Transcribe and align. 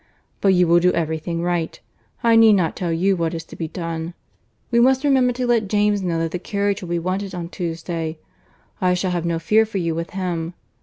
But 0.41 0.55
you 0.55 0.65
will 0.67 0.79
do 0.79 0.91
every 0.93 1.19
thing 1.19 1.43
right. 1.43 1.79
I 2.23 2.35
need 2.35 2.53
not 2.53 2.75
tell 2.75 2.91
you 2.91 3.15
what 3.15 3.35
is 3.35 3.43
to 3.43 3.55
be 3.55 3.67
done. 3.67 4.15
We 4.71 4.79
must 4.79 5.03
remember 5.03 5.31
to 5.33 5.45
let 5.45 5.67
James 5.67 6.01
know 6.01 6.17
that 6.17 6.31
the 6.31 6.39
carriage 6.39 6.81
will 6.81 6.89
be 6.89 6.97
wanted 6.97 7.35
on 7.35 7.49
Tuesday. 7.49 8.17
I 8.81 8.95
shall 8.95 9.11
have 9.11 9.25
no 9.27 9.37
fears 9.37 9.69
for 9.69 9.77
you 9.77 9.93
with 9.93 10.09
him. 10.17 10.55